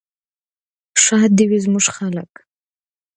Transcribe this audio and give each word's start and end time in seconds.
ښاد 1.03 1.31
دې 1.37 1.45
وي 1.49 1.59
زموږ 1.65 1.85
خلک. 1.97 2.31